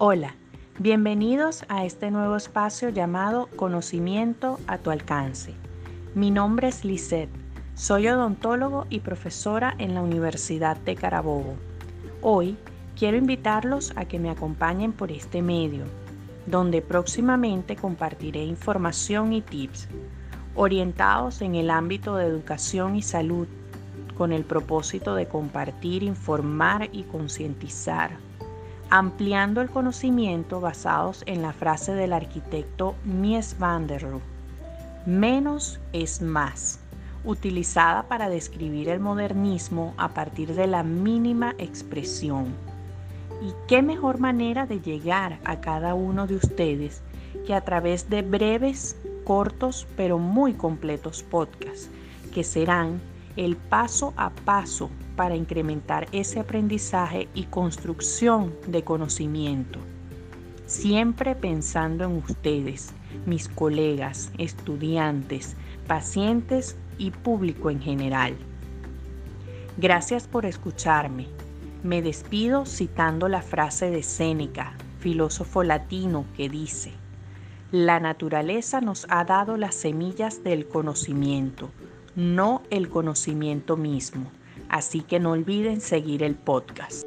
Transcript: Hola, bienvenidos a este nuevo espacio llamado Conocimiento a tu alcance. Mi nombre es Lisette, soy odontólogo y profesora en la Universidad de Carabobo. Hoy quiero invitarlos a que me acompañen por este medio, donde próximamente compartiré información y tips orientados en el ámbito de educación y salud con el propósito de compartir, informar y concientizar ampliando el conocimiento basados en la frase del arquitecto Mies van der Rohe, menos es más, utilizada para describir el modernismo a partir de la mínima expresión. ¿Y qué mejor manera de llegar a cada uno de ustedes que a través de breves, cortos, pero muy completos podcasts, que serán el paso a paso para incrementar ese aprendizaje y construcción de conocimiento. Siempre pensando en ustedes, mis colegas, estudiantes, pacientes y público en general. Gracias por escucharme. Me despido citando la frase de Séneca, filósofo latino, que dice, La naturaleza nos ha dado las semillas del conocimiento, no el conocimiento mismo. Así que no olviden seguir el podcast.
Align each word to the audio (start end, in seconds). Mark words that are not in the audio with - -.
Hola, 0.00 0.36
bienvenidos 0.78 1.64
a 1.68 1.84
este 1.84 2.12
nuevo 2.12 2.36
espacio 2.36 2.90
llamado 2.90 3.48
Conocimiento 3.56 4.60
a 4.68 4.78
tu 4.78 4.92
alcance. 4.92 5.54
Mi 6.14 6.30
nombre 6.30 6.68
es 6.68 6.84
Lisette, 6.84 7.34
soy 7.74 8.06
odontólogo 8.06 8.86
y 8.90 9.00
profesora 9.00 9.74
en 9.76 9.94
la 9.94 10.02
Universidad 10.02 10.76
de 10.76 10.94
Carabobo. 10.94 11.56
Hoy 12.22 12.56
quiero 12.96 13.16
invitarlos 13.16 13.92
a 13.96 14.04
que 14.04 14.20
me 14.20 14.30
acompañen 14.30 14.92
por 14.92 15.10
este 15.10 15.42
medio, 15.42 15.82
donde 16.46 16.80
próximamente 16.80 17.74
compartiré 17.74 18.44
información 18.44 19.32
y 19.32 19.42
tips 19.42 19.88
orientados 20.54 21.42
en 21.42 21.56
el 21.56 21.70
ámbito 21.70 22.14
de 22.14 22.26
educación 22.26 22.94
y 22.94 23.02
salud 23.02 23.48
con 24.16 24.32
el 24.32 24.44
propósito 24.44 25.16
de 25.16 25.26
compartir, 25.26 26.04
informar 26.04 26.88
y 26.92 27.02
concientizar 27.02 28.27
ampliando 28.90 29.60
el 29.60 29.70
conocimiento 29.70 30.60
basados 30.60 31.22
en 31.26 31.42
la 31.42 31.52
frase 31.52 31.92
del 31.92 32.12
arquitecto 32.12 32.94
Mies 33.04 33.58
van 33.58 33.86
der 33.86 34.02
Rohe, 34.02 34.22
menos 35.04 35.78
es 35.92 36.22
más, 36.22 36.80
utilizada 37.24 38.04
para 38.04 38.28
describir 38.28 38.88
el 38.88 39.00
modernismo 39.00 39.94
a 39.98 40.08
partir 40.08 40.54
de 40.54 40.66
la 40.66 40.82
mínima 40.82 41.54
expresión. 41.58 42.54
¿Y 43.42 43.52
qué 43.68 43.82
mejor 43.82 44.18
manera 44.18 44.66
de 44.66 44.80
llegar 44.80 45.38
a 45.44 45.60
cada 45.60 45.94
uno 45.94 46.26
de 46.26 46.36
ustedes 46.36 47.02
que 47.46 47.54
a 47.54 47.60
través 47.60 48.08
de 48.08 48.22
breves, 48.22 48.96
cortos, 49.24 49.86
pero 49.96 50.18
muy 50.18 50.54
completos 50.54 51.22
podcasts, 51.22 51.90
que 52.32 52.42
serán 52.42 53.00
el 53.36 53.56
paso 53.56 54.14
a 54.16 54.30
paso 54.30 54.90
para 55.16 55.36
incrementar 55.36 56.06
ese 56.12 56.40
aprendizaje 56.40 57.28
y 57.34 57.44
construcción 57.44 58.54
de 58.66 58.84
conocimiento. 58.84 59.80
Siempre 60.66 61.34
pensando 61.34 62.04
en 62.04 62.16
ustedes, 62.16 62.92
mis 63.26 63.48
colegas, 63.48 64.30
estudiantes, 64.38 65.56
pacientes 65.86 66.76
y 66.98 67.10
público 67.10 67.70
en 67.70 67.80
general. 67.80 68.36
Gracias 69.76 70.26
por 70.26 70.44
escucharme. 70.44 71.26
Me 71.82 72.02
despido 72.02 72.66
citando 72.66 73.28
la 73.28 73.42
frase 73.42 73.90
de 73.90 74.02
Séneca, 74.02 74.74
filósofo 74.98 75.62
latino, 75.62 76.24
que 76.36 76.48
dice, 76.48 76.92
La 77.70 78.00
naturaleza 78.00 78.80
nos 78.80 79.06
ha 79.08 79.24
dado 79.24 79.56
las 79.56 79.74
semillas 79.74 80.42
del 80.42 80.66
conocimiento, 80.66 81.70
no 82.16 82.62
el 82.70 82.88
conocimiento 82.88 83.76
mismo. 83.76 84.30
Así 84.68 85.00
que 85.00 85.20
no 85.20 85.32
olviden 85.32 85.80
seguir 85.80 86.22
el 86.22 86.34
podcast. 86.34 87.06